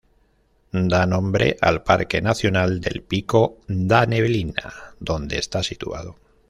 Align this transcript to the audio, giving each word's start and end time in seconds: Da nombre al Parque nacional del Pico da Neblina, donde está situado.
Da 0.93 1.05
nombre 1.05 1.57
al 1.61 1.83
Parque 1.83 2.23
nacional 2.23 2.81
del 2.81 3.03
Pico 3.03 3.59
da 3.67 4.05
Neblina, 4.07 4.95
donde 4.99 5.37
está 5.37 5.61
situado. 5.61 6.15